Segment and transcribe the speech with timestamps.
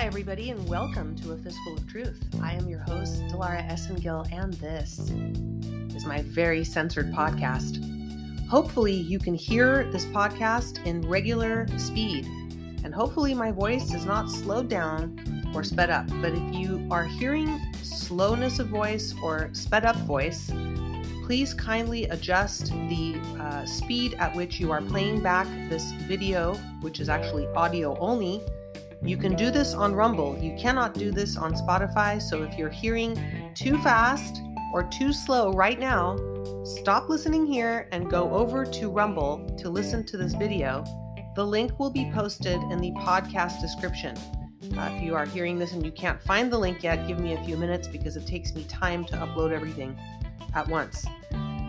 [0.00, 2.24] Hi, everybody, and welcome to A Fistful of Truth.
[2.40, 4.98] I am your host, Dilara Esengil, and this
[5.94, 7.84] is my very censored podcast.
[8.48, 12.24] Hopefully, you can hear this podcast in regular speed,
[12.82, 16.06] and hopefully, my voice is not slowed down or sped up.
[16.22, 20.50] But if you are hearing slowness of voice or sped up voice,
[21.26, 27.00] please kindly adjust the uh, speed at which you are playing back this video, which
[27.00, 28.40] is actually audio only.
[29.02, 30.38] You can do this on Rumble.
[30.38, 32.20] You cannot do this on Spotify.
[32.20, 33.18] So if you're hearing
[33.54, 34.42] too fast
[34.74, 36.16] or too slow right now,
[36.64, 40.84] stop listening here and go over to Rumble to listen to this video.
[41.34, 44.16] The link will be posted in the podcast description.
[44.76, 47.32] Uh, if you are hearing this and you can't find the link yet, give me
[47.32, 49.98] a few minutes because it takes me time to upload everything
[50.54, 51.06] at once.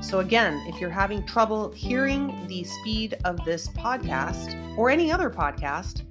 [0.02, 5.30] So, again, if you're having trouble hearing the speed of this podcast or any other
[5.30, 6.04] podcast,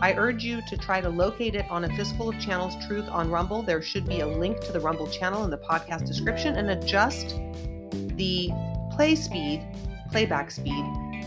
[0.00, 3.30] I urge you to try to locate it on a Fistful of Channels Truth on
[3.30, 3.62] Rumble.
[3.62, 7.36] There should be a link to the Rumble channel in the podcast description and adjust
[8.16, 8.50] the
[8.92, 9.66] play speed,
[10.10, 10.84] playback speed,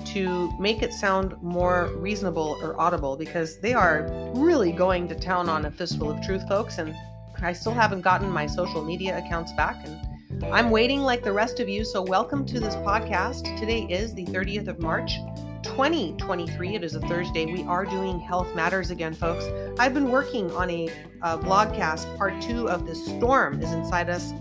[0.07, 5.49] to make it sound more reasonable or audible because they are really going to town
[5.49, 6.77] on a Fistful of Truth, folks.
[6.77, 6.93] And
[7.41, 9.77] I still haven't gotten my social media accounts back.
[9.85, 13.57] And I'm waiting like the rest of you, so welcome to this podcast.
[13.57, 15.13] Today is the 30th of March,
[15.63, 16.75] 2023.
[16.75, 17.45] It is a Thursday.
[17.45, 19.45] We are doing Health Matters again, folks.
[19.79, 20.87] I've been working on a,
[21.21, 22.17] a vlogcast.
[22.17, 24.33] Part two of The storm is inside us.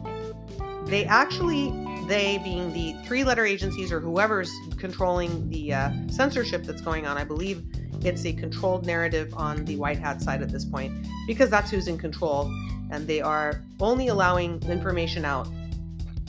[0.87, 1.71] They actually,
[2.07, 7.17] they being the three letter agencies or whoever's controlling the uh, censorship that's going on,
[7.19, 7.65] I believe
[8.05, 10.93] it's a controlled narrative on the white hat side at this point
[11.27, 12.53] because that's who's in control
[12.91, 15.49] and they are only allowing information out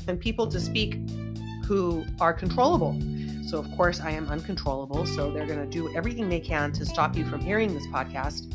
[0.08, 0.98] and people to speak
[1.66, 2.98] who are controllable.
[3.48, 5.06] So, of course, I am uncontrollable.
[5.06, 8.54] So, they're going to do everything they can to stop you from hearing this podcast.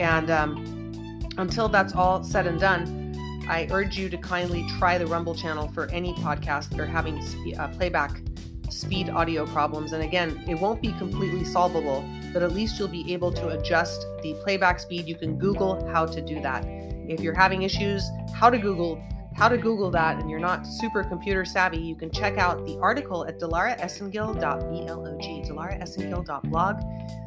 [0.00, 3.04] And um, until that's all said and done,
[3.48, 7.20] I urge you to kindly try the Rumble channel for any podcast that are having
[7.22, 8.22] spe- uh, playback
[8.70, 9.92] speed audio problems.
[9.92, 14.06] And again, it won't be completely solvable, but at least you'll be able to adjust
[14.22, 15.06] the playback speed.
[15.06, 16.64] You can Google how to do that.
[16.66, 18.02] If you're having issues,
[18.34, 19.02] how to Google
[19.34, 22.78] how to Google that and you're not super computer savvy, you can check out the
[22.78, 26.80] article at dilaraesengil.blog, dilaraesengil.blog.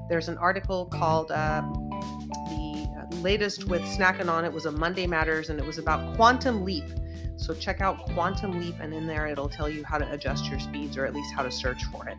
[0.10, 1.62] There's an article called uh,
[2.50, 2.67] the
[3.22, 4.46] latest with Snacking On.
[4.46, 6.86] It was a Monday Matters and it was about Quantum Leap.
[7.38, 10.60] So check out Quantum Leap, and in there it'll tell you how to adjust your
[10.60, 12.18] speeds or at least how to search for it.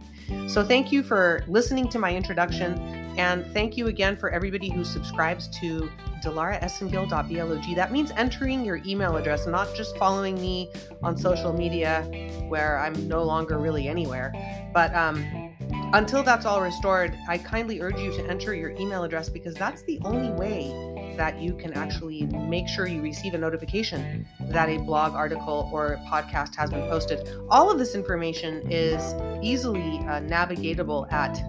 [0.48, 2.78] So thank you for listening to my introduction,
[3.19, 5.91] and thank you again for everybody who subscribes to
[6.22, 7.76] dilaraesengil.blog.
[7.76, 10.70] That means entering your email address, not just following me
[11.03, 12.03] on social media
[12.48, 14.32] where I'm no longer really anywhere.
[14.72, 15.47] But um,
[15.93, 19.82] until that's all restored, I kindly urge you to enter your email address because that's
[19.82, 24.78] the only way that you can actually make sure you receive a notification that a
[24.78, 27.28] blog article or podcast has been posted.
[27.50, 31.43] All of this information is easily uh, navigatable at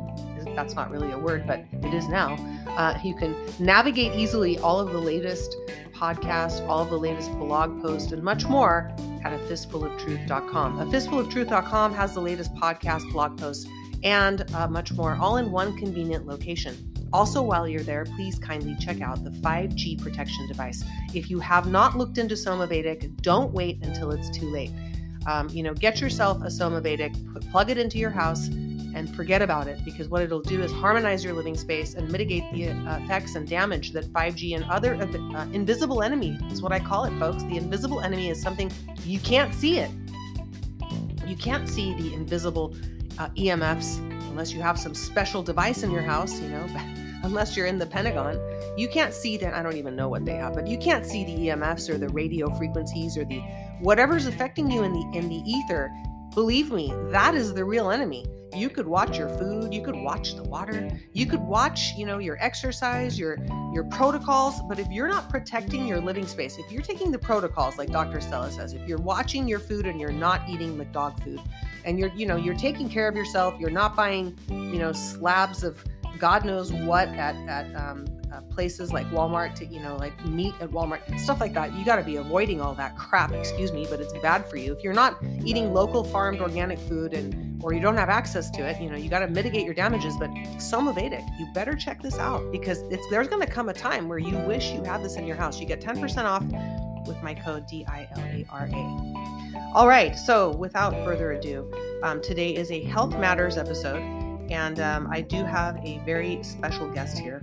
[0.55, 2.35] that's not really a word, but it is now.
[2.69, 5.55] Uh, you can navigate easily all of the latest
[5.93, 8.91] podcasts, all of the latest blog posts, and much more
[9.23, 10.79] at a fistfuloftruth.com.
[10.79, 13.69] A fistfuloftruth.com has the latest podcast, blog posts,
[14.03, 16.75] and uh, much more, all in one convenient location.
[17.11, 20.83] Also, while you're there, please kindly check out the 5G protection device.
[21.13, 24.71] If you have not looked into Somavedic, don't wait until it's too late.
[25.25, 28.47] Um, you know, get yourself a Somavedic, put, plug it into your house,
[28.95, 32.43] and forget about it because what it'll do is harmonize your living space and mitigate
[32.51, 36.79] the uh, effects and damage that 5G and other uh, invisible enemy is what I
[36.79, 37.43] call it, folks.
[37.43, 38.71] The invisible enemy is something
[39.05, 39.91] you can't see it.
[41.25, 42.75] You can't see the invisible
[43.19, 43.99] uh, EMFs
[44.29, 46.65] unless you have some special device in your house, you know.
[47.23, 48.39] unless you're in the Pentagon,
[48.77, 49.53] you can't see that.
[49.53, 52.09] I don't even know what they have, but you can't see the EMFs or the
[52.09, 53.39] radio frequencies or the
[53.81, 55.91] whatever's affecting you in the in the ether.
[56.33, 58.25] Believe me, that is the real enemy.
[58.55, 62.17] You could watch your food, you could watch the water, you could watch, you know,
[62.17, 63.37] your exercise, your
[63.73, 67.77] your protocols, but if you're not protecting your living space, if you're taking the protocols
[67.77, 68.19] like Dr.
[68.19, 71.39] Stella says, if you're watching your food and you're not eating McDog food
[71.85, 75.63] and you're, you know, you're taking care of yourself, you're not buying, you know, slabs
[75.63, 75.83] of
[76.17, 80.53] God knows what at at um, uh, places like Walmart to you know like meat
[80.59, 81.73] at Walmart stuff like that.
[81.73, 83.31] You got to be avoiding all that crap.
[83.31, 87.13] Excuse me, but it's bad for you if you're not eating local farmed organic food
[87.13, 88.81] and or you don't have access to it.
[88.81, 90.15] You know you got to mitigate your damages.
[90.17, 94.07] But Somavedic, you better check this out because it's there's going to come a time
[94.07, 95.59] where you wish you had this in your house.
[95.59, 96.43] You get 10% off
[97.07, 99.71] with my code D I L A R A.
[99.73, 101.71] All right, so without further ado,
[102.03, 104.01] um, today is a Health Matters episode
[104.51, 107.41] and um, I do have a very special guest here.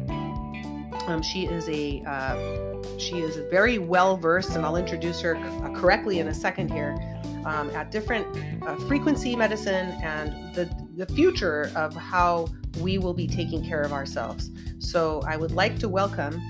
[1.07, 5.71] Um, she is a uh, she is very well versed, and I'll introduce her uh,
[5.75, 6.97] correctly in a second here.
[7.45, 8.27] Um, at different
[8.65, 12.49] uh, frequency medicine and the the future of how
[12.81, 14.51] we will be taking care of ourselves.
[14.79, 16.41] So I would like to welcome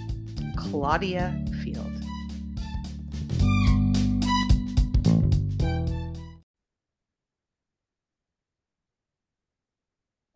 [0.57, 1.93] Claudia Field.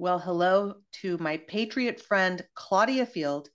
[0.00, 3.50] Well, hello to my patriot friend Claudia Field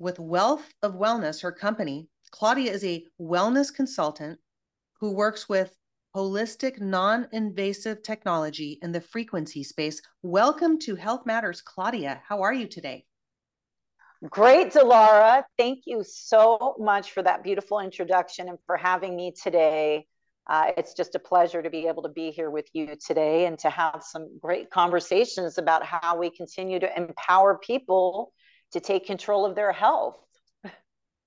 [0.00, 2.08] with Wealth of Wellness, her company.
[2.30, 4.38] Claudia is a wellness consultant
[4.98, 5.76] who works with
[6.16, 10.00] holistic, non invasive technology in the frequency space.
[10.22, 12.22] Welcome to Health Matters, Claudia.
[12.26, 13.04] How are you today?
[14.28, 15.44] Great, Dilara.
[15.58, 20.06] Thank you so much for that beautiful introduction and for having me today.
[20.48, 23.58] Uh, it's just a pleasure to be able to be here with you today and
[23.58, 28.32] to have some great conversations about how we continue to empower people
[28.72, 30.16] to take control of their health.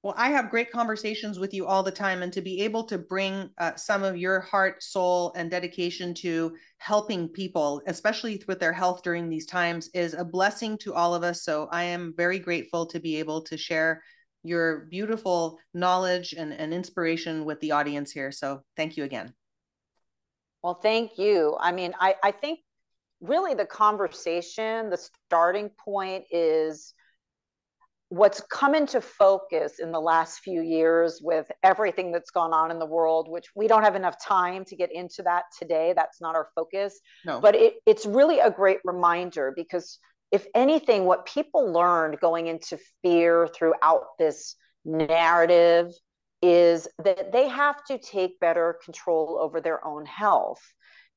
[0.03, 2.97] Well, I have great conversations with you all the time, and to be able to
[2.97, 8.73] bring uh, some of your heart, soul, and dedication to helping people, especially with their
[8.73, 11.45] health during these times, is a blessing to all of us.
[11.45, 14.03] So I am very grateful to be able to share
[14.43, 18.33] your beautiful knowledge and, and inspiration with the audience here.
[18.33, 19.33] So thank you again.
[20.61, 21.55] Well, thank you.
[21.61, 22.59] I mean, I, I think
[23.21, 26.93] really the conversation, the starting point is
[28.09, 32.77] what's come into focus in the last few years with everything that's gone on in
[32.77, 35.93] the world, which we don't have enough time to get into that today.
[35.95, 36.99] That's not our focus.
[37.25, 37.39] No.
[37.39, 39.97] But it, it's really a great reminder because,
[40.31, 44.55] if anything, what people learned going into fear throughout this
[44.85, 45.91] narrative
[46.41, 50.61] is that they have to take better control over their own health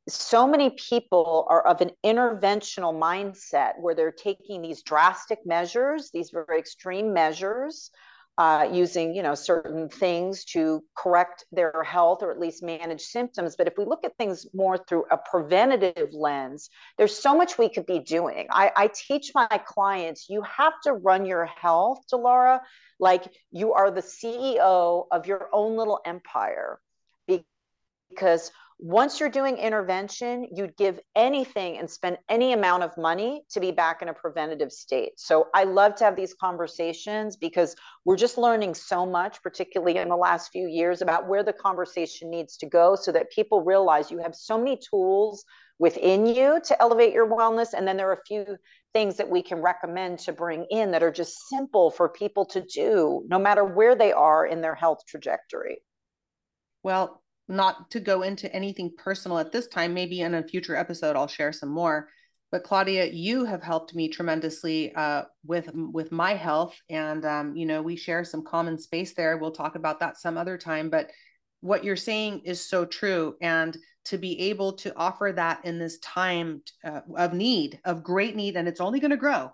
[0.08, 6.31] so many people are of an interventional mindset where they're taking these drastic measures, these
[6.31, 7.91] very extreme measures,
[8.38, 13.56] uh, using you know certain things to correct their health or at least manage symptoms.
[13.56, 16.69] But if we look at things more through a preventative lens,
[16.99, 18.47] there's so much we could be doing.
[18.50, 22.61] I, I teach my clients you have to run your health, Dilara,
[23.00, 26.79] like you are the CEO of your own little empire,
[27.26, 33.58] because once you're doing intervention, you'd give anything and spend any amount of money to
[33.58, 35.12] be back in a preventative state.
[35.17, 37.75] So I love to have these conversations because
[38.05, 42.31] we're just learning so much, particularly in the last few years, about where the conversation
[42.31, 45.44] needs to go so that people realize you have so many tools
[45.79, 47.69] within you to elevate your wellness.
[47.75, 48.58] And then there are a few
[48.93, 52.61] things that we can recommend to bring in that are just simple for people to
[52.61, 55.79] do, no matter where they are in their health trajectory.
[56.82, 59.94] Well, not to go into anything personal at this time.
[59.94, 62.08] Maybe in a future episode, I'll share some more.
[62.52, 67.66] But Claudia, you have helped me tremendously uh, with with my health, and um, you
[67.66, 69.37] know we share some common space there.
[69.37, 70.88] We'll talk about that some other time.
[70.88, 71.10] But
[71.60, 75.98] what you're saying is so true, and to be able to offer that in this
[75.98, 79.52] time uh, of need, of great need, and it's only going to grow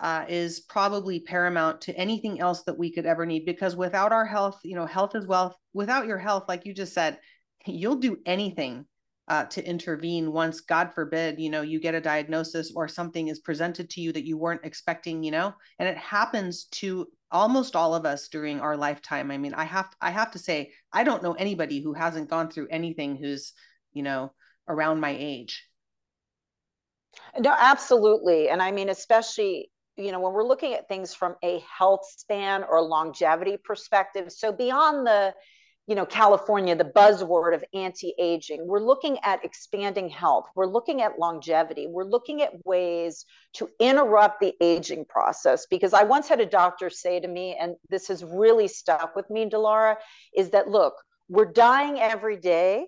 [0.00, 4.26] uh, is probably paramount to anything else that we could ever need because without our
[4.26, 5.56] health you know health is wealth.
[5.72, 7.18] Without your health like you just said
[7.66, 8.86] you'll do anything
[9.26, 13.38] uh, to intervene once god forbid you know you get a diagnosis or something is
[13.38, 15.54] presented to you that you weren't expecting you know?
[15.78, 19.30] And it happens to almost all of us during our lifetime.
[19.30, 22.50] I mean i have i have to say i don't know anybody who hasn't gone
[22.50, 23.52] through anything who's
[23.92, 24.32] you know
[24.68, 25.66] around my age.
[27.38, 28.48] No absolutely.
[28.48, 32.64] And i mean especially you know when we're looking at things from a health span
[32.64, 35.34] or longevity perspective so beyond the
[35.86, 41.18] you know california the buzzword of anti-aging we're looking at expanding health we're looking at
[41.18, 45.66] longevity we're looking at ways to interrupt the aging process.
[45.70, 49.28] Because i once had a doctor say to me and this has really stuck with
[49.30, 49.96] me dilara
[50.36, 50.94] is that look
[51.28, 52.86] we're dying every day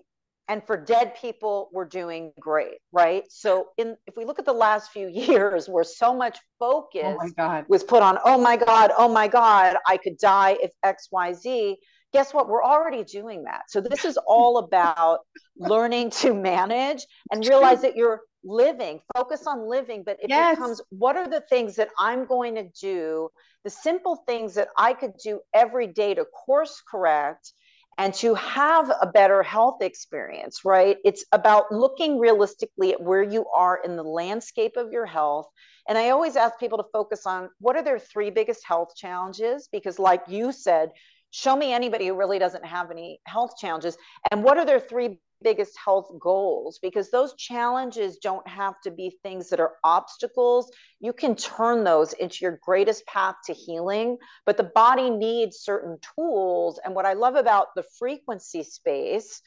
[0.49, 3.23] and for dead people we're doing great right?
[3.29, 7.63] So in if we look at the last few years where so much focus oh
[7.67, 11.75] was put on oh my god oh my god i could die if xyz
[12.13, 12.47] guess what?
[12.47, 13.63] We're already doing that.
[13.69, 15.19] So this is all about
[15.57, 19.01] learning to manage and realize that you're living.
[19.15, 20.55] Focus on living but it yes.
[20.55, 23.29] becomes what are the things that i'm going to do?
[23.63, 27.53] The simple things that i could do every day to course correct
[27.97, 30.97] and to have a better health experience, right?
[31.03, 35.47] It's about looking realistically at where you are in the landscape of your health.
[35.89, 39.67] And I always ask people to focus on what are their three biggest health challenges?
[39.71, 40.91] Because, like you said,
[41.37, 43.95] show me anybody who really doesn't have any health challenges.
[44.31, 46.79] And what are their three biggest health goals?
[46.81, 50.71] Because those challenges don't have to be things that are obstacles.
[50.99, 55.97] You can turn those into your greatest path to healing but the body needs certain
[56.15, 56.79] tools.
[56.83, 59.41] And what i love about the frequency space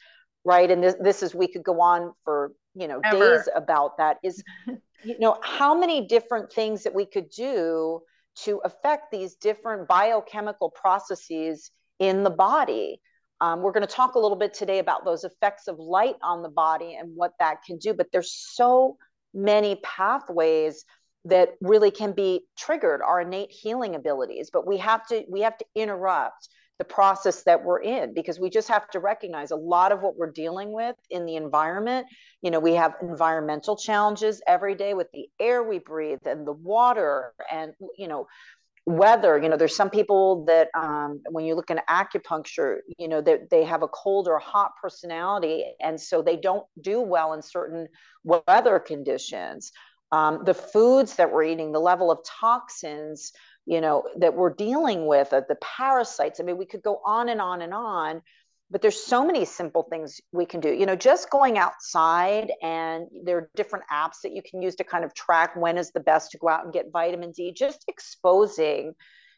[0.45, 3.37] right and this, this is we could go on for you know Ever.
[3.37, 4.43] days about that is
[5.03, 8.01] you know how many different things that we could do
[8.43, 11.71] to affect these different biochemical processes
[12.01, 12.99] in the body.
[13.39, 16.41] Um, we're going to talk a little bit today about those effects of light on
[16.41, 18.97] the body and what that can do but there's so
[19.33, 20.83] many pathways
[21.25, 25.57] that really can be triggered our innate healing abilities but we have to we have
[25.57, 26.49] to interrupt
[26.81, 30.17] the process that we're in because we just have to recognize a lot of what
[30.17, 32.07] we're dealing with in the environment.
[32.41, 36.53] You know we have environmental challenges every day with the air we breathe and the
[36.53, 38.25] water and you know
[38.87, 43.21] weather you know there's some people that um, when you look in acupuncture you know
[43.21, 47.41] that they, have a cold or hot personality and so they don't do well in
[47.41, 47.87] certain
[48.23, 49.71] weather conditions.
[50.11, 53.31] Um, the foods that we're eating the level of toxins
[53.65, 57.29] you know that we're dealing with uh, the parasites i mean we could go on
[57.29, 58.21] and on and on
[58.71, 63.07] but there's so many simple things we can do you know just going outside and
[63.23, 65.99] there are different apps that you can use to kind of track when is the
[65.99, 68.93] best to go out and get vitamin d just exposing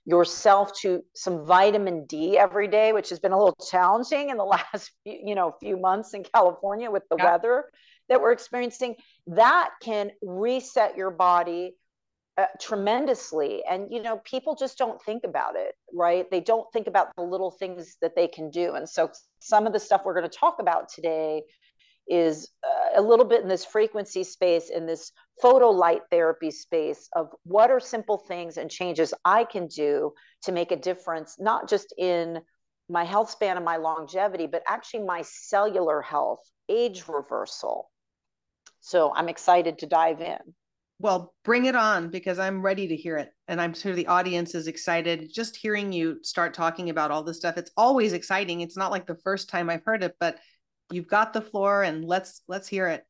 [0.05, 4.43] yourself to some vitamin d every day which has been a little challenging in the
[4.73, 7.31] last few, you know few months in california with the yeah.
[7.31, 7.65] weather
[8.09, 8.95] that we're experiencing
[9.27, 11.73] that can reset your body
[12.37, 16.29] uh, tremendously and you know people just don't think about it right?
[16.31, 19.73] They don't think about the little things that they can do and so some of
[19.73, 21.43] the stuff we're going to talk about today
[22.07, 25.11] is uh, a little bit in this frequency space in this
[25.41, 30.11] photo light therapy space of what are simple things and changes i can do
[30.41, 32.41] to make a difference not just in
[32.89, 37.89] my health span and my longevity but actually my cellular health age reversal.
[38.81, 40.39] So i'm excited to dive in
[41.03, 43.29] well, bring it on because I'm ready to hear it.
[43.49, 47.37] And I'm sure the audience is excited just hearing you start talking about all this
[47.37, 47.57] stuff.
[47.57, 48.61] It's always exciting.
[48.61, 50.37] It's not like the first time I've heard it, but
[50.91, 53.03] you've got the floor and let's let's hear it.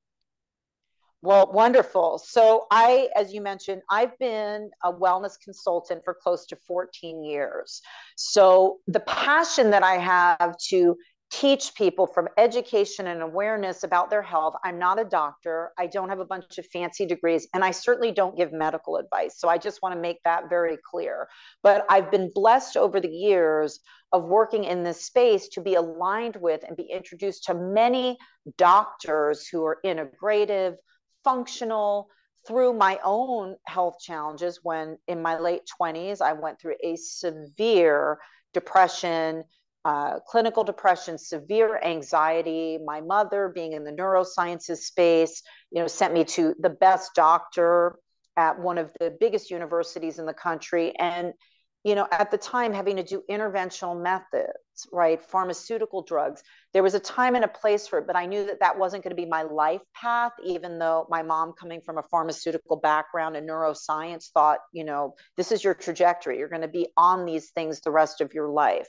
[1.22, 2.18] Well, wonderful.
[2.18, 7.82] So, I, as you mentioned, I've been a wellness consultant for close to 14 years.
[8.18, 10.98] So, the passion that I have to
[11.34, 14.54] teach people from education and awareness about their health.
[14.64, 15.72] I'm not a doctor.
[15.80, 19.40] I don't have a bunch of fancy degrees, and I certainly don't give medical advice.
[19.40, 21.28] So I just want to make that very clear.
[21.64, 23.80] But I've been blessed over the years
[24.12, 28.20] of working in this space to be aligned with and be introduced to many
[28.60, 30.76] doctors who are integrative,
[31.24, 32.10] functional,
[32.46, 38.18] through my own health challenges when in my late 20s i went through a severe
[38.54, 39.46] depression
[39.86, 42.78] uh, clinical depression, severe anxiety.
[42.84, 47.98] My mother, being in the neurosciences space, you know, sent me to the best doctor
[48.38, 50.96] at one of the biggest universities in the country.
[50.98, 51.34] And,
[51.84, 56.42] you know, at the time, having to do interventional methods, right, pharmaceutical drugs.
[56.72, 59.04] There was a time and a place for it, but I knew that that wasn't
[59.04, 60.32] going to be my life path.
[60.44, 65.52] Even though my mom, coming from a pharmaceutical background and neuroscience, thought, you know, this
[65.52, 66.40] is your trajectory.
[66.40, 68.88] You're going to be on these things the rest of your life.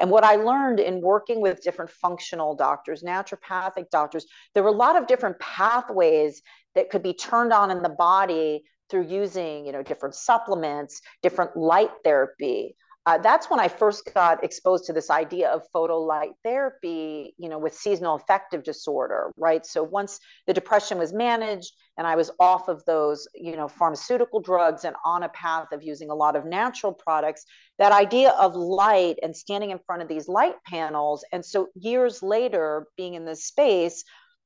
[0.00, 4.72] And what I learned in working with different functional doctors, naturopathic doctors, there were a
[4.72, 6.42] lot of different pathways
[6.74, 11.56] that could be turned on in the body through using, you know, different supplements, different
[11.56, 17.34] light therapy, uh, that's when I first got exposed to this idea of photolight therapy,
[17.36, 19.66] you know, with seasonal affective disorder, right?
[19.66, 24.40] So once the depression was managed and I was off of those, you know, pharmaceutical
[24.40, 27.44] drugs and on a path of using a lot of natural products,
[27.78, 31.24] that idea of light and standing in front of these light panels.
[31.32, 34.04] And so years later, being in this space,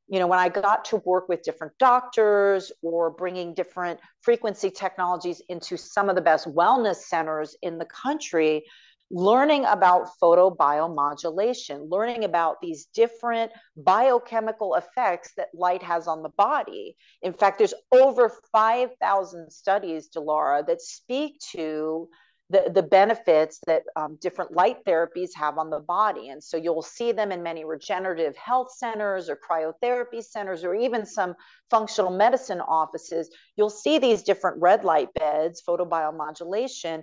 [0.09, 5.43] you know, when I got to work with different doctors or bringing different frequency technologies
[5.49, 8.65] into some of the best wellness centers in the country,
[9.11, 16.97] learning about photobiomodulation, learning about these different biochemical effects that light has on the body.
[17.23, 22.09] In fact, there's over 5,000 studies, Dilara, that speak to
[22.49, 26.29] the, the benefits that um, different light therapies have on the body.
[26.29, 31.05] And so you'll see them in many regenerative health centers or cryotherapy centers or even
[31.05, 31.35] some
[31.71, 33.31] functional medicine offices.
[33.57, 37.03] You'll see these different red light beds, photobiomodulation.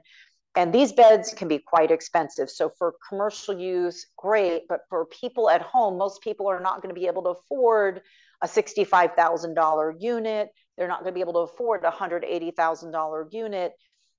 [0.55, 2.50] And these beds can be quite expensive.
[2.50, 4.63] So for commercial use, great.
[4.69, 8.01] But for people at home, most people are not going to be able to afford
[8.41, 10.50] a $65,000 unit.
[10.77, 13.73] They're not going to be able to afford a $180,000 unit.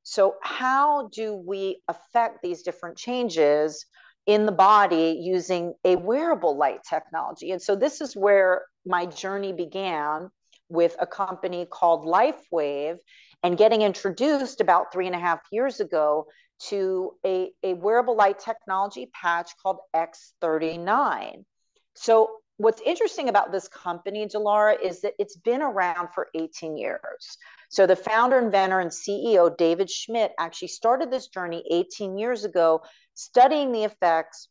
[0.04, 3.84] So, how do we affect these different changes
[4.26, 7.50] in the body using a wearable light technology.
[7.50, 10.30] And so this is where my journey began
[10.68, 12.96] with a company called LifeWave
[13.42, 16.26] and getting introduced about three and a half years ago
[16.68, 21.44] to a, a wearable light technology patch called X39.
[21.94, 27.36] So what's interesting about this company, Dilara, is that it's been around for 18 years.
[27.68, 32.82] So the founder, inventor, and CEO, David Schmidt, actually started this journey 18 years ago,
[33.14, 34.48] studying the effects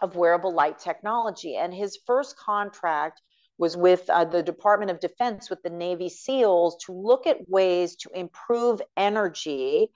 [0.00, 1.56] of wearable light technology.
[1.56, 3.20] And his first contract
[3.58, 7.96] was with uh, the Department of Defense, with the Navy SEALs, to look at ways
[7.96, 9.90] to improve energy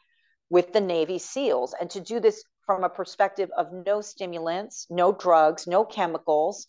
[0.49, 5.13] with the Navy SEALs and to do this from a perspective of no stimulants, no
[5.13, 6.67] drugs, no chemicals,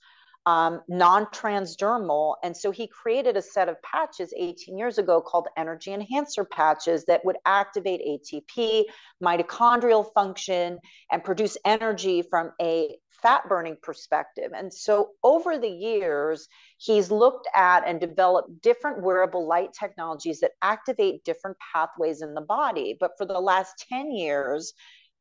[0.48, 2.36] um, non transdermal.
[2.42, 7.04] And so he created a set of patches 18 years ago called energy enhancer patches
[7.06, 8.86] that would activate ATP,
[9.22, 10.80] mitochondrial function,
[11.12, 14.52] and produce energy from a fat burning perspective.
[14.56, 20.52] And so over the years, he's looked at and developed different wearable light technologies that
[20.62, 22.96] activate different pathways in the body.
[22.98, 24.72] But for the last 10 years,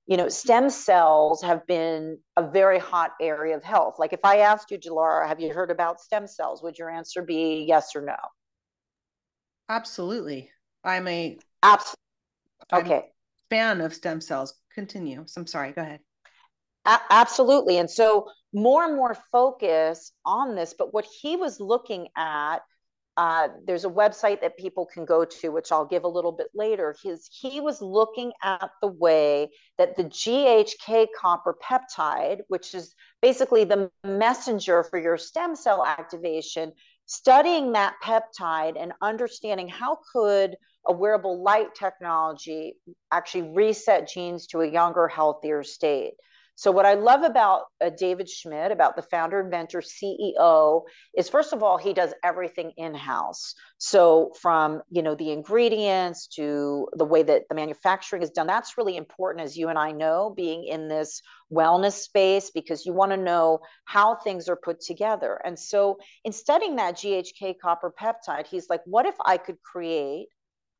[0.06, 3.96] you know, stem cells have been a very hot area of health.
[3.98, 6.62] Like if I asked you, Dilara, have you heard about stem cells?
[6.62, 8.16] Would your answer be yes or no?
[9.68, 10.50] Absolutely.
[10.84, 11.96] I'm a Abs-
[12.72, 12.94] okay.
[12.94, 13.02] I'm
[13.50, 14.54] fan of stem cells.
[14.72, 15.25] Continue.
[15.26, 15.72] So I'm sorry.
[15.72, 16.00] Go ahead.
[16.84, 17.78] A- absolutely.
[17.78, 20.75] And so more and more focus on this.
[20.78, 22.58] But what he was looking at
[23.16, 26.49] uh, there's a website that people can go to, which I'll give a little bit
[26.54, 26.94] later.
[27.02, 33.64] His, he was looking at the way that the GHK copper peptide, which is basically
[33.64, 36.73] the messenger for your stem cell activation,
[37.06, 40.56] studying that peptide and understanding how could
[40.87, 42.75] a wearable light technology
[43.11, 46.14] actually reset genes to a younger, healthier state.
[46.58, 50.84] So, what I love about uh, David Schmidt, about the founder, inventor, CEO,
[51.14, 53.54] is first of all, he does everything in house.
[53.76, 58.78] So, from you know the ingredients to the way that the manufacturing is done, that's
[58.78, 61.20] really important, as you and I know, being in this
[61.52, 65.38] wellness space, because you want to know how things are put together.
[65.44, 70.28] And so, in studying that GHK copper peptide, he's like, what if I could create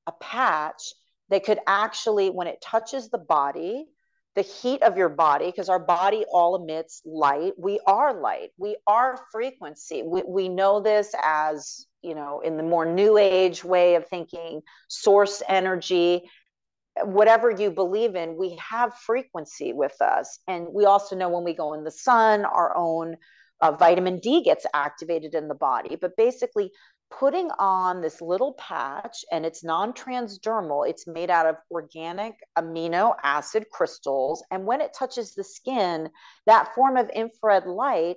[0.07, 0.95] a patch
[1.29, 3.85] that could actually, when it touches the body,
[4.37, 7.55] the heat of your body, because our body all emits light.
[7.57, 8.51] We are light.
[8.59, 10.03] We are frequency.
[10.03, 14.61] We, we know this as, you know, in the more new age way of thinking,
[14.89, 16.31] source energy.
[17.03, 20.39] Whatever you believe in, we have frequency with us.
[20.47, 23.17] And we also know when we go in the sun, our own
[23.63, 25.97] uh, vitamin D gets activated in the body.
[25.97, 26.73] But basically,
[27.11, 33.65] putting on this little patch and it's non-transdermal it's made out of organic amino acid
[33.73, 36.11] crystals and when it touches the skin
[36.47, 38.17] that form of infrared light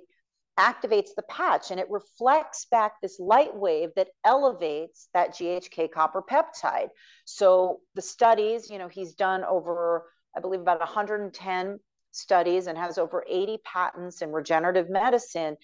[0.60, 6.22] activates the patch and it reflects back this light wave that elevates that GHK copper
[6.22, 6.88] peptide.
[7.24, 10.04] So the studies you know he's done over
[10.36, 11.78] i believe about 110
[12.10, 15.56] studies and has over 80 patents in regenerative medicine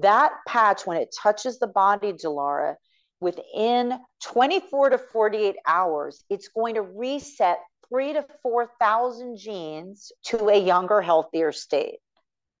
[0.00, 2.74] that patch, when it touches the body, Dilara,
[3.20, 10.58] within 24 to 48 hours, it's going to reset three to 4,000 genes to a
[10.58, 11.98] younger, healthier state.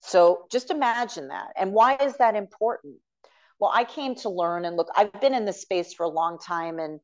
[0.00, 1.48] So just imagine that.
[1.56, 2.96] And why is that important?
[3.58, 6.38] Well, I came to learn and look, I've been in this space for a long
[6.38, 7.00] time and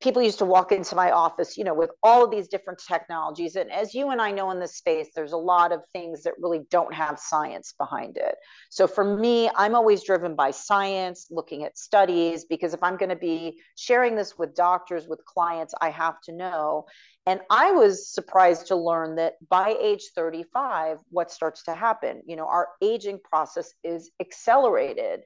[0.00, 3.56] people used to walk into my office, you know, with all of these different technologies.
[3.56, 6.34] And as you and I know in this space, there's a lot of things that
[6.38, 8.34] really don't have science behind it.
[8.68, 13.08] So for me, I'm always driven by science, looking at studies, because if I'm going
[13.08, 16.84] to be sharing this with doctors, with clients, I have to know.
[17.24, 22.20] And I was surprised to learn that by age 35, what starts to happen?
[22.26, 25.20] You know, our aging process is accelerated.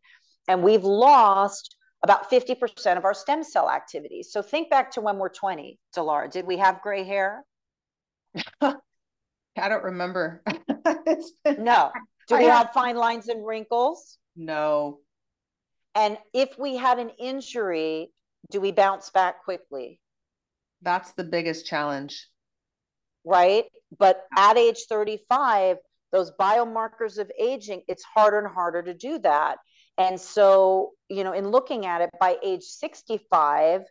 [0.49, 4.33] And we've lost about 50% of our stem cell activities.
[4.33, 6.31] So think back to when we're 20, Dilara.
[6.31, 7.45] Did we have gray hair?
[8.61, 10.43] I don't remember.
[11.59, 11.91] no.
[12.29, 14.19] Do we have, have fine lines and wrinkles?
[14.37, 15.01] No.
[15.95, 18.13] And if we had an injury,
[18.51, 20.01] do we bounce back quickly?
[20.83, 22.27] That's the biggest challenge.
[23.25, 23.65] Right.
[23.99, 25.77] But at age 35,
[26.13, 29.59] those biomarkers of aging, it's harder and harder to do that.
[30.01, 33.83] And so, you know, in looking at it by age 65,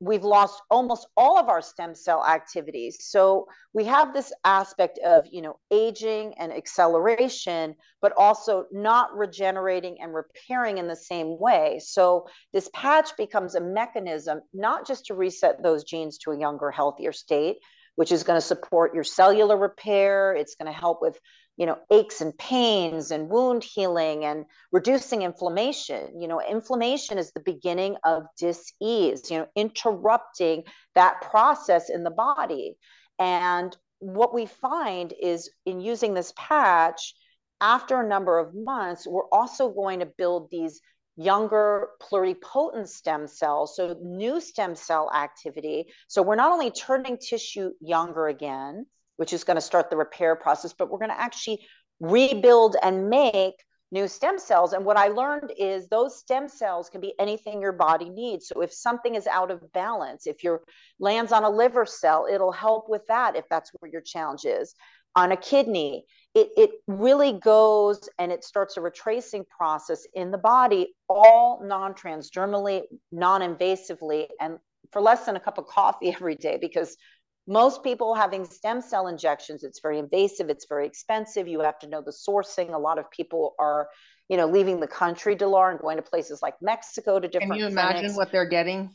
[0.00, 2.96] we've lost almost all of our stem cell activities.
[3.02, 9.98] So we have this aspect of, you know, aging and acceleration, but also not regenerating
[10.00, 11.80] and repairing in the same way.
[11.80, 16.72] So this patch becomes a mechanism not just to reset those genes to a younger,
[16.72, 17.58] healthier state,
[17.94, 20.34] which is going to support your cellular repair.
[20.34, 21.20] It's going to help with
[21.56, 27.32] you know aches and pains and wound healing and reducing inflammation you know inflammation is
[27.32, 32.76] the beginning of dis-ease you know interrupting that process in the body
[33.18, 37.14] and what we find is in using this patch
[37.60, 40.80] after a number of months we're also going to build these
[41.16, 45.86] younger pluripotent stem cells, so new stem cell activity.
[46.08, 48.86] So we're not only turning tissue younger again,
[49.22, 51.64] which is going to start the repair process, but we're going to actually
[52.00, 53.54] rebuild and make
[53.92, 54.72] new stem cells.
[54.72, 58.48] And what I learned is those stem cells can be anything your body needs.
[58.48, 60.62] So if something is out of balance, if your
[60.98, 64.74] lands on a liver cell, it'll help with that if that's where your challenge is.
[65.14, 66.04] On a kidney,
[66.34, 71.94] it, it really goes and it starts a retracing process in the body, all non
[71.94, 72.82] transdermally,
[73.12, 74.58] non invasively, and
[74.90, 76.96] for less than a cup of coffee every day because
[77.46, 81.88] most people having stem cell injections it's very invasive it's very expensive you have to
[81.88, 83.88] know the sourcing a lot of people are
[84.28, 87.60] you know leaving the country delar and going to places like mexico to different can
[87.60, 88.16] you imagine clinics.
[88.16, 88.90] what they're getting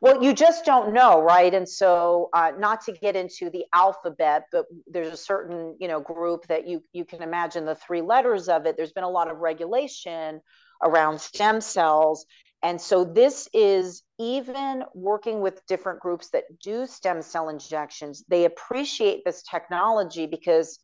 [0.00, 1.52] well, you just don't know, right?
[1.52, 6.00] And so, uh, not to get into the alphabet, but there's a certain, you know,
[6.00, 8.76] group that you you can imagine the three letters of it.
[8.76, 10.40] There's been a lot of regulation
[10.82, 12.26] around stem cells,
[12.62, 18.24] and so this is even working with different groups that do stem cell injections.
[18.28, 20.78] They appreciate this technology because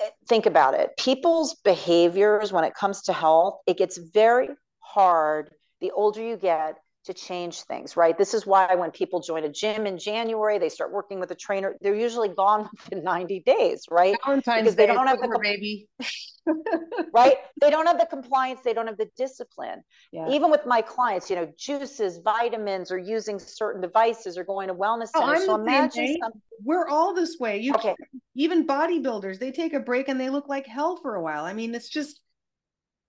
[0.00, 4.48] eh, think about it people's behaviors when it comes to health it gets very
[4.80, 8.16] hard the older you get to change things, right?
[8.16, 11.34] This is why when people join a gym in January, they start working with a
[11.34, 14.16] trainer, they're usually gone within 90 days, right?
[14.24, 15.88] Valentine's because they don't have the baby.
[17.12, 17.34] right?
[17.60, 19.82] They don't have the compliance, they don't have the discipline.
[20.12, 20.28] Yeah.
[20.28, 24.74] Even with my clients, you know, juices, vitamins, or using certain devices or going to
[24.74, 25.46] wellness oh, centers.
[25.46, 26.32] so imagine some...
[26.64, 27.58] we're all this way.
[27.58, 27.94] You okay.
[28.34, 31.44] even bodybuilders, they take a break and they look like hell for a while.
[31.44, 32.20] I mean, it's just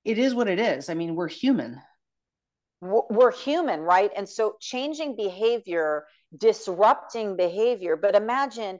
[0.03, 0.89] it is what it is.
[0.89, 1.79] I mean, we're human
[2.81, 4.11] we're human, right?
[4.15, 6.05] And so changing behavior,
[6.37, 7.95] disrupting behavior.
[7.95, 8.79] But imagine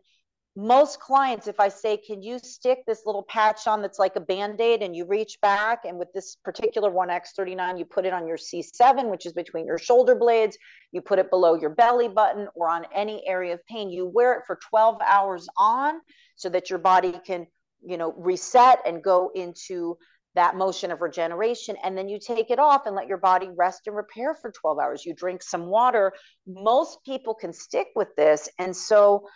[0.59, 4.19] most clients, if I say, Can you stick this little patch on that's like a
[4.19, 5.85] band aid and you reach back?
[5.85, 9.67] And with this particular one X39, you put it on your C7, which is between
[9.67, 10.57] your shoulder blades,
[10.91, 13.91] you put it below your belly button or on any area of pain.
[13.91, 15.99] You wear it for 12 hours on
[16.35, 17.45] so that your body can,
[17.85, 19.95] you know, reset and go into
[20.37, 23.87] that motion of regeneration and then you take it off and let your body rest
[23.87, 25.03] and repair for 12 hours.
[25.03, 26.13] You drink some water.
[26.45, 29.27] Most people can stick with this and so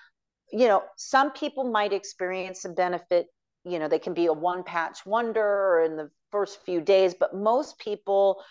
[0.52, 3.26] you know some people might experience some benefit.
[3.64, 7.36] You know they can be a one patch wonder in the first few days but
[7.36, 8.44] most people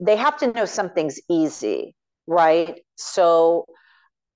[0.00, 1.94] they have to know something's easy
[2.26, 2.80] right?
[2.96, 3.66] So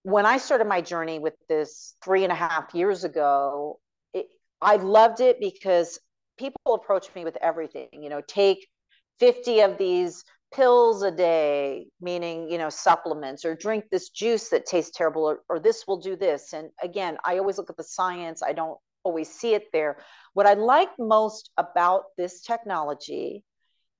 [0.03, 3.79] when I started my journey with this three and a half years ago,
[4.14, 4.26] it,
[4.61, 5.98] I loved it because
[6.38, 8.66] people approach me with everything, you know, take
[9.18, 10.24] 50 of these
[10.55, 15.40] pills a day, meaning, you know, supplements, or drink this juice that tastes terrible, or,
[15.48, 16.53] or this will do this.
[16.53, 19.98] And again, I always look at the science, I don't always see it there.
[20.33, 23.44] What I like most about this technology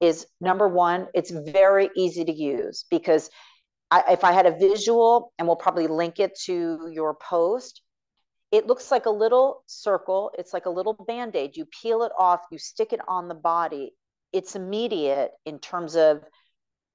[0.01, 3.31] is number one, it's very easy to use because
[3.91, 7.83] I, if I had a visual, and we'll probably link it to your post,
[8.53, 10.33] it looks like a little circle.
[10.39, 11.57] It's like a little band aid.
[11.57, 13.93] You peel it off, you stick it on the body.
[14.33, 16.23] It's immediate in terms of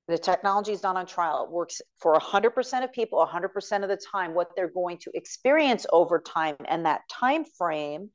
[0.08, 1.46] the technology is not on trial.
[1.46, 5.86] It works for 100% of people, 100% of the time, what they're going to experience
[5.92, 6.56] over time.
[6.68, 8.12] And that time frame,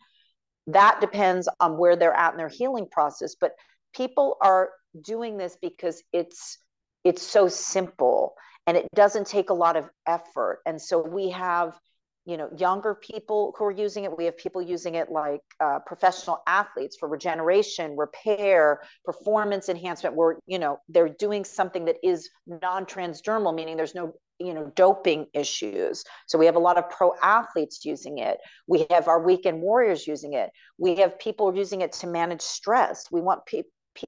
[0.69, 3.35] that depends on where they're at in their healing process.
[3.41, 3.53] But
[3.95, 4.71] people are
[5.03, 6.59] doing this because it's
[7.03, 8.35] it's so simple
[8.67, 10.61] and it doesn't take a lot of effort.
[10.67, 11.79] And so we have
[12.27, 14.17] you know younger people who are using it.
[14.17, 20.15] We have people using it like uh, professional athletes for regeneration repair performance enhancement.
[20.17, 25.27] Where you know they're doing something that is non-transdermal meaning there's no you know doping
[25.33, 26.05] issues.
[26.27, 28.39] So we have a lot of pro athletes using it.
[28.67, 30.51] We have our weekend warriors using it.
[30.79, 33.07] We have people using it to manage stress.
[33.11, 33.63] We want pe-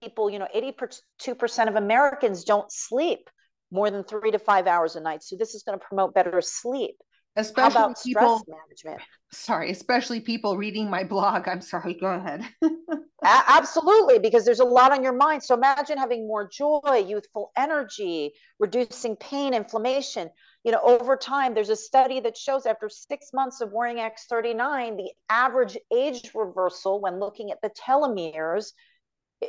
[0.05, 3.29] people you know 82% of americans don't sleep
[3.73, 5.23] more than three to five hours a night.
[5.23, 6.97] So this is going to promote better sleep.
[7.35, 9.03] Especially people, stress management?
[9.33, 11.49] Sorry especially people reading my blog.
[11.49, 12.47] I'm sorry go ahead.
[13.25, 15.43] Absolutely because there's a lot on your mind.
[15.43, 20.29] So imagine having more joy youthful energy reducing pain inflammation.
[20.63, 24.99] You know over time there's a study that shows after six months of wearing x39
[24.99, 28.73] the average age reversal when looking at the telomeres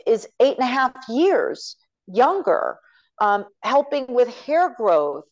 [0.07, 1.75] is eight and a half years
[2.07, 2.77] younger
[3.23, 5.23] um, helping with hair growth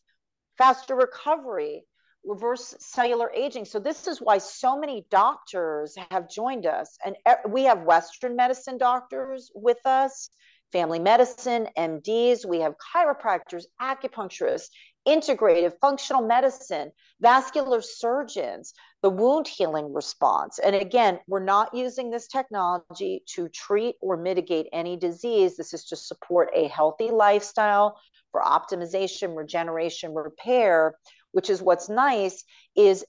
[0.56, 1.84] faster recovery
[2.24, 3.66] reverse cellular aging.
[3.66, 7.16] So this is why so many doctors have joined us, and
[7.50, 10.30] we have Western medicine doctors with us,
[10.72, 12.46] family medicine, MDs.
[12.46, 14.68] We have chiropractors, acupuncturists,
[15.06, 20.58] integrative functional medicine, vascular surgeons, the wound healing response.
[20.58, 25.56] And again, we're not using this technology to treat or mitigate any disease.
[25.56, 27.98] This is to support a healthy lifestyle
[28.30, 30.94] for optimization, regeneration, repair
[31.32, 32.44] which is what's nice
[32.76, 33.04] is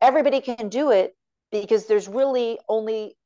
[0.00, 1.16] everybody can do it
[1.50, 3.16] because there's really only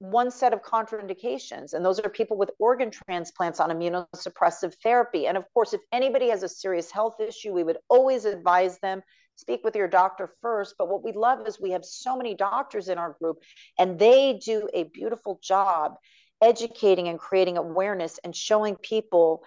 [0.00, 5.36] one set of contraindications and those are people with organ transplants on immunosuppressive therapy and
[5.36, 9.02] of course if anybody has a serious health issue we would always advise them
[9.38, 12.88] speak with your doctor first but what we love is we have so many doctors
[12.88, 13.38] in our group
[13.78, 15.94] and they do a beautiful job
[16.42, 19.42] educating and creating awareness and showing people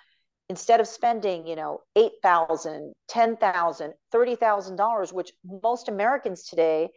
[0.49, 5.31] instead of spending you know eight thousand, ten thousand, thirty thousand dollars which
[5.63, 6.89] most americans today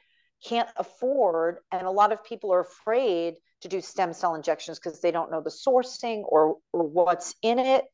[0.47, 5.01] can't afford and a lot of people are afraid to do stem cell injections because
[5.01, 7.85] they don't know the sourcing or, or what's in it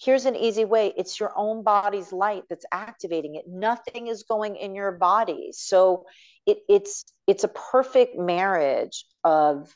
[0.00, 0.92] here's an easy way.
[0.96, 3.44] It's your own body's light that's activating it.
[3.48, 5.50] Nothing is going in your body.
[5.52, 6.04] So
[6.46, 9.74] it, it's it's a perfect marriage of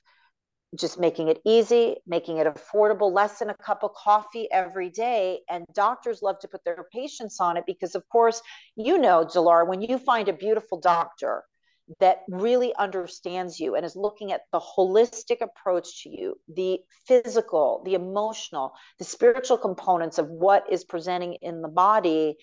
[0.79, 5.41] just making it easy, making it affordable, less than a cup of coffee every day.
[5.51, 8.41] And doctors love to put their patients on it because, of course,
[8.77, 11.43] you know, Dilara, when you find a beautiful doctor
[12.01, 17.83] that really understands you and is looking at the holistic approach to you, the physical,
[17.85, 22.37] the emotional, the spiritual components of what is presenting in the body,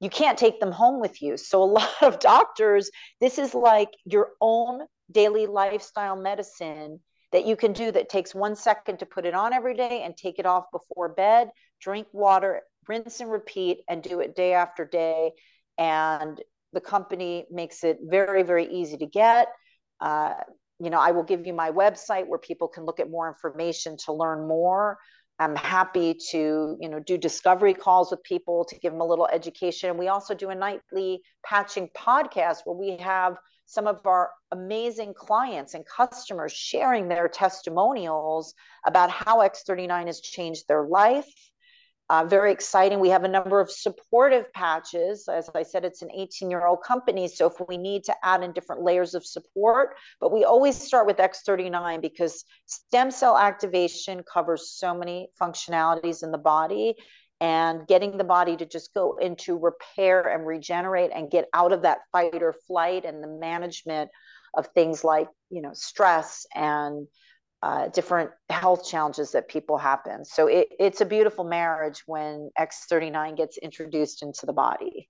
[0.00, 1.36] you can't take them home with you.
[1.36, 7.00] So, a lot of doctors, this is like your own daily lifestyle medicine
[7.32, 10.16] that you can do that takes one second to put it on every day and
[10.16, 14.84] take it off before bed, drink water, rinse and repeat, and do it day after
[14.84, 15.32] day.
[15.76, 16.40] And
[16.72, 19.48] the company makes it very, very easy to get.
[20.00, 20.34] Uh,
[20.78, 23.96] you know, I will give you my website where people can look at more information
[24.04, 24.98] to learn more.
[25.38, 29.26] I'm happy to, you know, do discovery calls with people to give them a little
[29.26, 29.98] education.
[29.98, 35.74] We also do a nightly patching podcast where we have some of our amazing clients
[35.74, 38.54] and customers sharing their testimonials
[38.86, 41.28] about how X39 has changed their life.
[42.08, 43.00] Uh, very exciting.
[43.00, 45.28] We have a number of supportive patches.
[45.28, 47.26] As I said, it's an 18 year old company.
[47.26, 51.06] So if we need to add in different layers of support, but we always start
[51.06, 56.94] with X39 because stem cell activation covers so many functionalities in the body
[57.40, 61.82] and getting the body to just go into repair and regenerate and get out of
[61.82, 64.10] that fight or flight and the management
[64.54, 67.06] of things like you know stress and
[67.66, 72.50] uh, different health challenges that people have, happen so it, it's a beautiful marriage when
[72.58, 75.08] x39 gets introduced into the body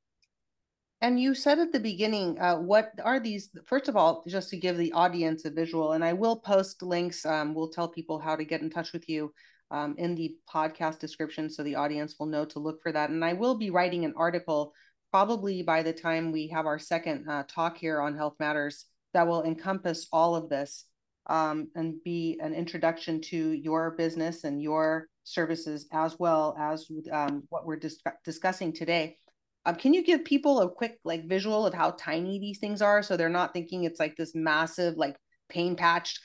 [1.02, 3.50] and you said at the beginning, uh, what are these?
[3.66, 7.26] First of all, just to give the audience a visual, and I will post links.
[7.26, 9.32] Um, we'll tell people how to get in touch with you
[9.70, 13.10] um, in the podcast description so the audience will know to look for that.
[13.10, 14.72] And I will be writing an article
[15.10, 19.26] probably by the time we have our second uh, talk here on Health Matters that
[19.26, 20.84] will encompass all of this
[21.28, 27.42] um, and be an introduction to your business and your services as well as um,
[27.48, 29.18] what we're dis- discussing today.
[29.64, 33.02] Um, can you give people a quick like visual of how tiny these things are
[33.02, 35.16] so they're not thinking it's like this massive like
[35.48, 36.20] pain patch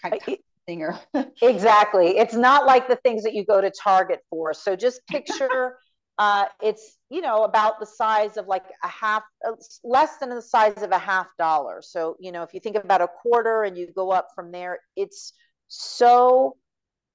[0.67, 0.99] thing or
[1.41, 2.17] exactly.
[2.17, 4.53] It's not like the things that you go to Target for.
[4.53, 5.77] So just picture
[6.17, 10.41] uh, it's, you know, about the size of like a half, uh, less than the
[10.41, 11.81] size of a half dollar.
[11.81, 14.79] So, you know, if you think about a quarter and you go up from there,
[14.95, 15.33] it's
[15.67, 16.57] so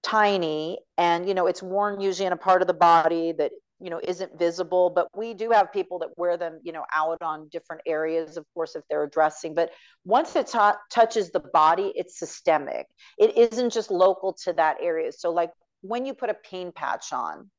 [0.03, 3.91] tiny and, you know, it's worn usually in a part of the body that you
[3.91, 7.47] know isn't visible but we do have people that wear them you know out on
[7.49, 9.71] different areas of course if they're addressing but
[10.07, 10.59] once it t-
[10.91, 12.87] touches the body it's systemic.
[13.19, 15.13] It isn't just local to that area.
[15.13, 15.51] So like
[15.83, 17.51] when you put a pain patch on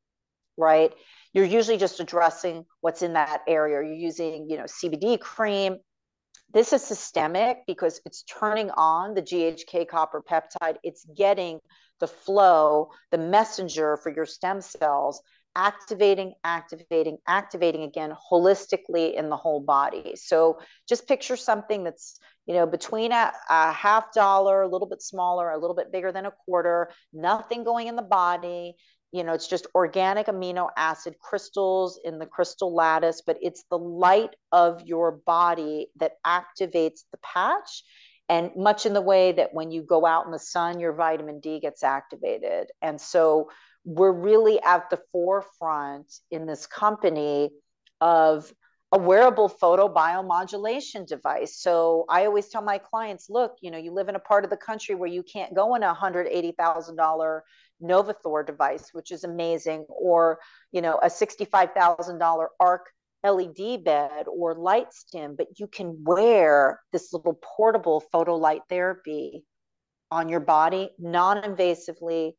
[0.57, 0.93] right
[1.33, 5.77] you're usually just addressing what's in that area you're using you know cbd cream
[6.53, 10.77] this is systemic because it's turning on the GHK copper peptide.
[10.81, 11.59] It's getting
[11.99, 15.21] the flow, the messenger for your stem cells
[15.57, 20.13] activating, activating, activating again holistically in the whole body.
[20.15, 25.01] So just picture something that's, you know, between a, a, half dollar, a little bit
[25.01, 28.75] smaller, a little bit bigger than a quarter, nothing going in the body.
[29.11, 33.77] You know, it's just organic amino acid crystals in the crystal lattice, but it's the
[33.77, 37.83] light of your body that activates the patch.
[38.29, 41.39] And much in the way that when you go out in the sun, your vitamin
[41.39, 42.67] D gets activated.
[42.81, 43.49] And so
[43.85, 47.51] we're really at the forefront in this company
[48.01, 48.53] of
[48.93, 51.59] a wearable photo photobiomodulation device.
[51.59, 54.49] So I always tell my clients, look, you know, you live in a part of
[54.49, 57.41] the country where you can't go in a $180,000
[57.83, 60.39] NovoTHOR device, which is amazing, or,
[60.71, 62.89] you know, a $65,000 ARC
[63.23, 69.43] LED bed or LightStim, but you can wear this little portable photo light therapy
[70.11, 72.33] on your body non-invasively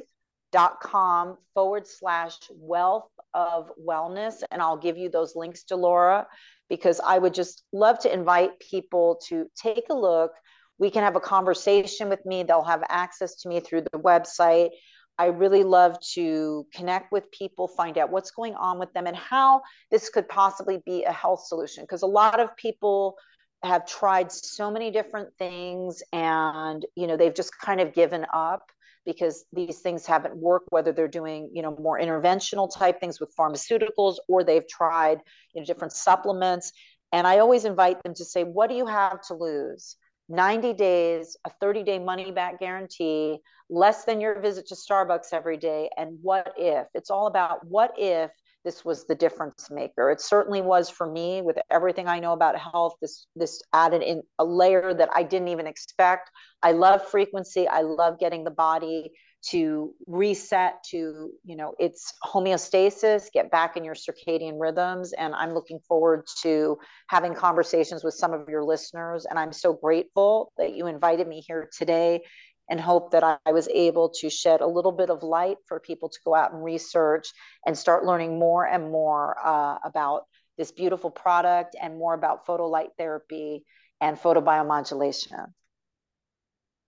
[0.53, 4.35] dot com forward slash wealth of wellness.
[4.51, 6.25] And I'll give you those links to Dilara
[6.69, 10.31] because I would just love to invite people to take a look.
[10.77, 12.43] We can have a conversation with me.
[12.43, 14.69] They'll have access to me through the website.
[15.17, 19.15] I really love to connect with people, find out what's going on with them and
[19.15, 19.61] how
[19.91, 21.83] this could possibly be a health solution.
[21.83, 23.15] Because a lot of people
[23.63, 28.63] have tried so many different things and you know they've just kind of given up
[29.05, 33.35] because these things haven't worked whether they're doing you know more interventional type things with
[33.35, 35.19] pharmaceuticals or they've tried
[35.53, 36.71] you know different supplements.
[37.11, 39.95] And i always invite them to say what do you have to lose?
[40.29, 43.39] 90 days a 30 day money back guarantee
[43.69, 46.87] less than your visit to starbucks every day and what if?
[46.93, 48.31] It's all about what if
[48.63, 50.09] this was the difference maker.
[50.11, 52.95] It certainly was for me with everything I know about health.
[53.01, 56.29] This this added in a layer that I didn't even expect.
[56.61, 57.67] I love frequency.
[57.67, 59.11] I love getting the body
[59.43, 65.53] to reset to you know its homeostasis get back in your circadian rhythms and i'm
[65.53, 66.77] looking forward to
[67.09, 71.43] having conversations with some of your listeners and i'm so grateful that you invited me
[71.45, 72.21] here today
[72.69, 76.09] and hope that I was able to shed a little bit of light for people
[76.09, 77.27] to go out and research
[77.65, 80.23] and start learning more and more uh, about
[80.57, 83.65] this beautiful product and more about photolight therapy
[83.99, 85.47] and photobiomodulation.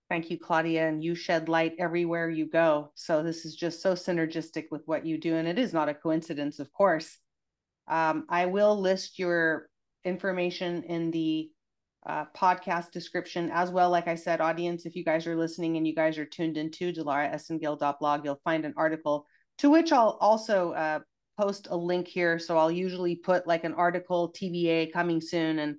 [0.08, 0.88] Thank you, Claudia.
[0.88, 2.92] And you shed light everywhere you go.
[2.94, 5.34] So this is just so synergistic with what you do.
[5.34, 7.18] And it is not a coincidence, of course.
[7.88, 9.68] Um, I will list your
[10.04, 11.50] information in the
[12.06, 13.90] uh, podcast description as well.
[13.90, 16.92] Like I said, audience, if you guys are listening and you guys are tuned into
[17.98, 19.26] blog, you'll find an article
[19.58, 21.00] to which I'll also uh,
[21.38, 22.38] post a link here.
[22.38, 25.76] So I'll usually put like an article, TBA coming soon, and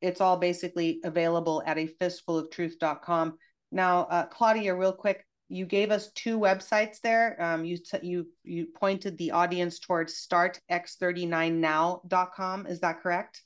[0.00, 3.38] it's all basically available at a fistfuloftruth.com.
[3.70, 7.42] Now, uh, Claudia, real quick, you gave us two websites there.
[7.42, 12.66] Um, you t- you you pointed the audience towards startx39now.com.
[12.66, 13.42] Is that correct?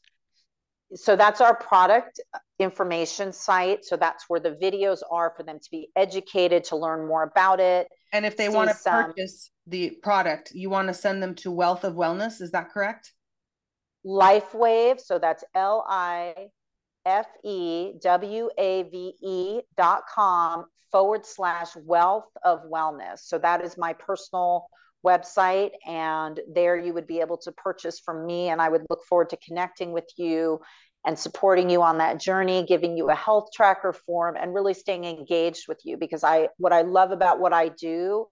[0.94, 2.20] So that's our product
[2.58, 3.84] information site.
[3.84, 7.60] So that's where the videos are for them to be educated, to learn more about
[7.60, 7.88] it.
[8.12, 11.50] And if they want to some, purchase the product, you want to send them to
[11.50, 12.40] Wealth of Wellness.
[12.40, 13.12] Is that correct?
[14.04, 15.00] LifeWave.
[15.00, 16.48] So that's L I
[17.06, 23.20] F E W A V E dot com forward slash wealth of wellness.
[23.20, 24.68] So that is my personal
[25.04, 25.70] website.
[25.86, 28.48] And there you would be able to purchase from me.
[28.48, 30.60] And I would look forward to connecting with you
[31.04, 35.04] and supporting you on that journey, giving you a health tracker form and really staying
[35.04, 35.96] engaged with you.
[35.96, 38.26] Because I, what I love about what I do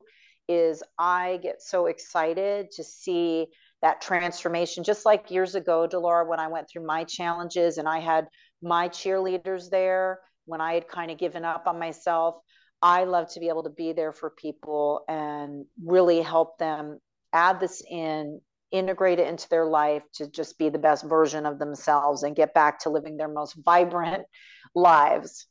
[0.48, 3.46] is I get so excited to see
[3.82, 4.84] that transformation.
[4.84, 8.28] Just like years ago, Dilara, when I went through my challenges and I had
[8.62, 12.36] my cheerleaders there, when I had kind of given up on myself,
[12.82, 16.98] I love to be able to be there for people and really help them
[17.32, 21.58] add this in, integrate it into their life to just be the best version of
[21.58, 24.24] themselves and get back to living their most vibrant
[24.74, 25.46] lives.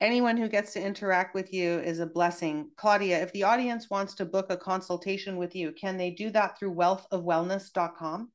[0.00, 2.70] Anyone who gets to interact with you is a blessing.
[2.76, 6.58] Claudia, if the audience wants to book a consultation with you, can they do that
[6.58, 8.30] through wealthofwellness.com?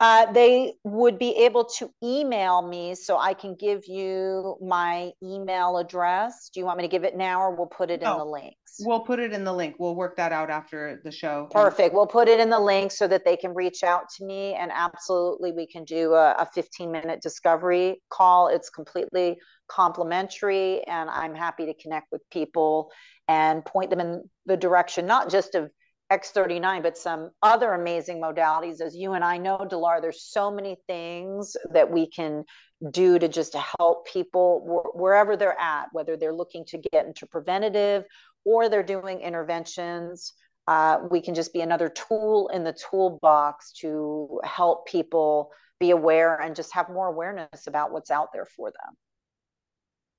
[0.00, 5.78] Uh, they would be able to email me so I can give you my email
[5.78, 6.50] address.
[6.52, 8.24] Do you want me to give it now or we'll put it no, in the
[8.24, 8.56] links?
[8.80, 9.76] We'll put it in the link.
[9.78, 11.48] We'll work that out after the show.
[11.52, 11.94] Perfect.
[11.94, 14.72] We'll put it in the link so that they can reach out to me and
[14.74, 18.48] absolutely we can do a, a 15 minute discovery call.
[18.48, 19.38] It's completely
[19.68, 22.90] complimentary and I'm happy to connect with people
[23.28, 25.70] and point them in the direction, not just of
[26.18, 28.80] X39, but some other amazing modalities.
[28.80, 32.44] As you and I know, Delar, there's so many things that we can
[32.90, 38.04] do to just help people wherever they're at, whether they're looking to get into preventative
[38.44, 40.34] or they're doing interventions.
[40.66, 45.50] Uh, we can just be another tool in the toolbox to help people
[45.80, 48.94] be aware and just have more awareness about what's out there for them.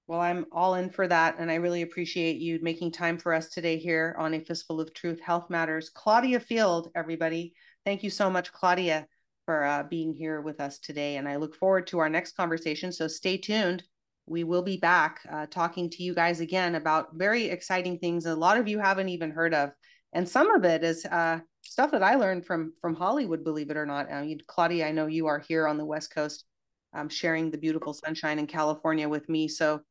[0.08, 1.38] Well, I'm all in for that.
[1.40, 4.94] And I really appreciate you making time for us today here on A Fistful of
[4.94, 5.90] Truth Health Matters.
[5.90, 7.54] Claudia Field, everybody.
[7.86, 9.08] Thank you so much, Claudia,
[9.46, 11.18] for uh, being here with us today.
[11.18, 12.92] And I look forward to our next conversation.
[12.92, 13.84] So stay tuned.
[14.28, 18.36] We will be back uh, talking to you guys again about very exciting things a
[18.36, 19.72] lot of you haven't even heard of.
[20.14, 23.78] And some of it is uh, stuff that I learned from from Hollywood, believe it
[23.78, 24.12] or not.
[24.12, 26.46] I mean, Claudia, I know you are here on the West Coast
[26.94, 29.48] um, sharing the beautiful sunshine in California with me.
[29.48, 29.82] So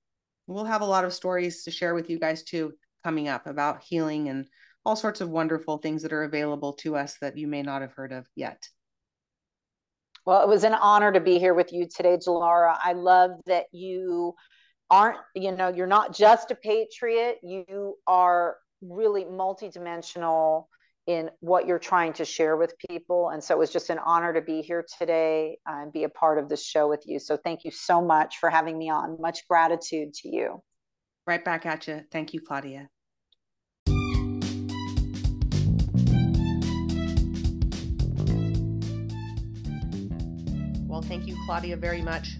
[0.46, 2.72] we'll have a lot of stories to share with you guys too
[3.02, 4.46] coming up about healing and
[4.84, 7.92] all sorts of wonderful things that are available to us that you may not have
[7.92, 8.68] heard of yet.
[10.26, 12.76] Well, it was an honor to be here with you today, Dilara.
[12.82, 14.34] I love that you
[14.90, 20.66] aren't, you know, you're not just a patriot, you are really multidimensional
[21.06, 23.28] in what you're trying to share with people.
[23.30, 26.38] And so it was just an honor to be here today and be a part
[26.38, 27.18] of this show with you.
[27.18, 29.20] So thank you so much for having me on.
[29.20, 30.62] Much gratitude to you.
[31.26, 32.02] Right back at you.
[32.10, 32.88] Thank you, Claudia.
[40.86, 42.36] Well, thank you, Claudia, very much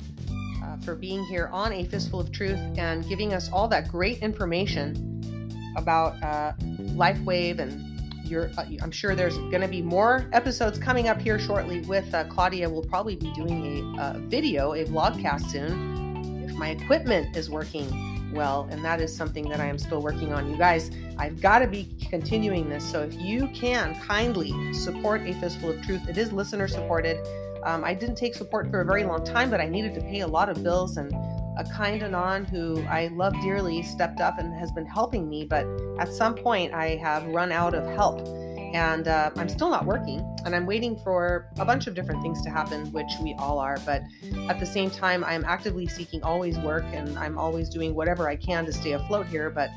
[0.62, 4.18] uh, for being here on A Fistful of Truth and giving us all that great
[4.18, 6.52] information about uh,
[6.94, 7.93] LifeWave and
[8.24, 12.12] you're, uh, I'm sure there's going to be more episodes coming up here shortly with
[12.14, 12.68] uh, Claudia.
[12.68, 18.68] We'll probably be doing a, video, a vlogcast soon, if my equipment is working well.
[18.70, 20.50] And that is something that I am still working on.
[20.50, 22.84] You guys, I've got to be continuing this.
[22.84, 27.18] So if you can kindly support A Fistful of Truth, it is listener supported.
[27.62, 30.20] Um, I didn't take support for a very long time, but I needed to pay
[30.20, 31.12] a lot of bills and
[31.56, 35.66] a kind anon who I love dearly stepped up and has been helping me, but
[35.98, 38.26] at some point I have run out of help.
[38.74, 42.42] And uh, I'm still not working, and I'm waiting for a bunch of different things
[42.42, 43.78] to happen, which we all are.
[43.86, 44.02] But
[44.48, 48.34] at the same time, I'm actively seeking always work, and I'm always doing whatever I
[48.34, 49.48] can to stay afloat here.
[49.48, 49.70] But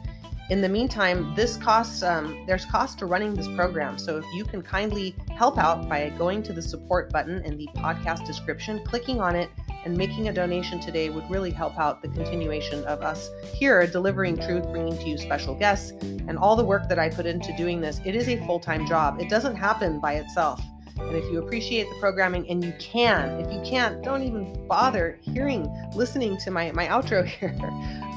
[0.49, 3.99] in the meantime, this costs, um, there's cost to running this program.
[3.99, 7.67] So if you can kindly help out by going to the support button in the
[7.75, 9.51] podcast description, clicking on it,
[9.87, 14.35] and making a donation today would really help out the continuation of us here delivering
[14.35, 17.79] truth, bringing to you special guests, and all the work that I put into doing
[17.79, 18.01] this.
[18.03, 20.61] It is a full time job, it doesn't happen by itself.
[20.97, 25.19] And if you appreciate the programming and you can, if you can't, don't even bother
[25.21, 27.55] hearing, listening to my, my outro here.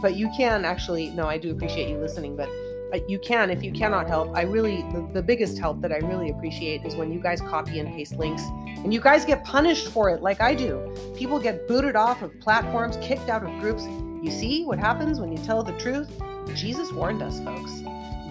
[0.02, 2.48] but you can actually, no, I do appreciate you listening, but
[2.92, 5.98] Uh, you can if you cannot help i really the, the, biggest help that i
[5.98, 8.42] really appreciate is when you guys copy and paste links
[8.82, 12.38] and you guys get punished for it like i do people get booted off of
[12.40, 13.84] platforms kicked out of groups
[14.22, 16.10] you see what happens when you tell the truth
[16.54, 17.82] jesus warned us folks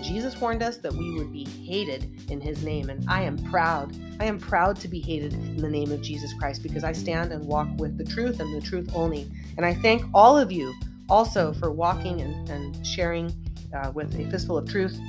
[0.02, 2.90] Jesus warned us that we would be hated in his name.
[2.90, 3.96] And I am proud.
[4.20, 7.32] I am proud to be hated in the name of Jesus Christ because I stand
[7.32, 9.30] and walk with the truth and the truth only.
[9.58, 10.74] And I thank all of you
[11.10, 13.34] also for walking and, and sharing
[13.74, 15.00] uh, with a fistful of truth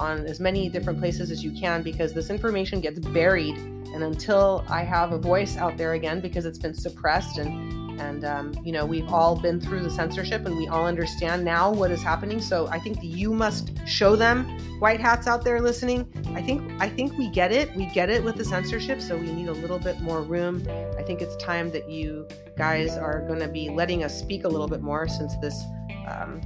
[0.00, 3.56] on as many different places as you can because this information gets buried.
[3.92, 8.24] And until I have a voice out there again, because it's been suppressed and and
[8.24, 11.90] um, you know we've all been through the censorship and we all understand now what
[11.90, 12.40] is happening.
[12.40, 14.44] So i think you must show them
[14.80, 16.10] white hats out there listening.
[16.34, 17.74] I think i think we get it.
[17.76, 20.66] We get it with the censorship so we need a little bit more room.
[20.98, 24.48] I think it's time that you guys are going to be letting us speak a
[24.48, 25.62] little bit more since this
[26.08, 26.40] um,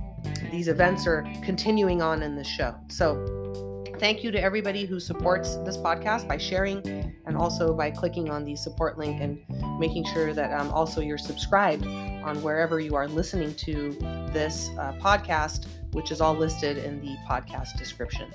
[0.50, 3.44] these events are continuing on in the show so
[3.98, 8.44] Thank you to everybody who supports this podcast by sharing and also by clicking on
[8.44, 9.38] the support link and
[9.78, 13.92] making sure that um, also you're subscribed on wherever you are listening to
[14.32, 18.34] this uh, podcast, which is all listed in the podcast description.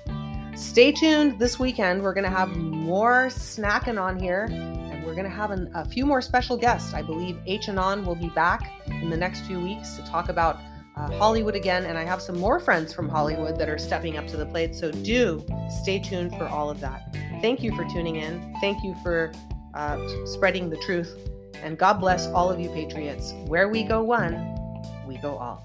[0.56, 2.02] Stay tuned this weekend.
[2.02, 5.84] We're going to have more snacking on here and we're going to have an, a
[5.84, 6.94] few more special guests.
[6.94, 10.30] I believe H and On will be back in the next few weeks to talk
[10.30, 10.58] about
[11.00, 14.26] uh, Hollywood again, and I have some more friends from Hollywood that are stepping up
[14.28, 14.74] to the plate.
[14.74, 15.44] So do
[15.82, 17.16] stay tuned for all of that.
[17.40, 18.54] Thank you for tuning in.
[18.60, 19.32] Thank you for
[19.74, 21.16] uh, spreading the truth.
[21.62, 23.32] And God bless all of you, Patriots.
[23.46, 24.34] Where we go one,
[25.06, 25.64] we go all.